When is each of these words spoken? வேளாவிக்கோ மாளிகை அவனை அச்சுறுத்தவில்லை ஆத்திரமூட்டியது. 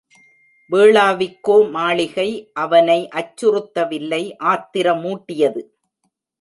வேளாவிக்கோ 0.71 1.57
மாளிகை 1.71 2.27
அவனை 2.53 2.99
அச்சுறுத்தவில்லை 3.13 4.23
ஆத்திரமூட்டியது. 4.51 5.63